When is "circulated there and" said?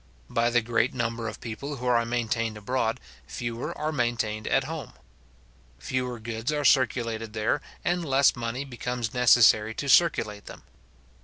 6.65-8.03